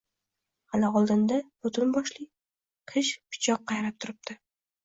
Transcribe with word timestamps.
Hali 0.75 0.87
oldinda 1.01 1.37
butun 1.67 1.93
boshli 1.97 2.25
qish 2.95 3.15
pichoq 3.29 3.65
qayrab 3.75 4.01
turibdi. 4.03 4.41